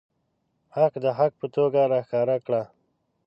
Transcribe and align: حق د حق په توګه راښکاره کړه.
حق 0.75 0.93
د 1.03 1.05
حق 1.17 1.33
په 1.39 1.47
توګه 1.55 1.81
راښکاره 1.91 2.37
کړه. 2.45 2.61